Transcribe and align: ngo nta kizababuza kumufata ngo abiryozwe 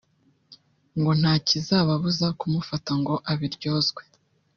ngo 0.99 1.11
nta 1.19 1.33
kizababuza 1.47 2.27
kumufata 2.39 2.91
ngo 2.99 3.15
abiryozwe 3.31 4.01